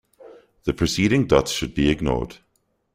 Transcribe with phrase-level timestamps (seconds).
[0.63, 2.37] The preceding dots should be ignored.